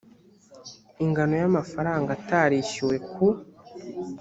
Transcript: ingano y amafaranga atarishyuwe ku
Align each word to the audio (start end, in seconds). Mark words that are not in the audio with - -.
ingano 1.03 1.33
y 1.41 1.45
amafaranga 1.49 2.09
atarishyuwe 2.17 2.95
ku 3.11 3.27